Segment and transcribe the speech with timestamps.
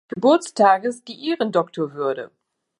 [0.15, 2.31] Geburtstages die Ehrendoktorwürde.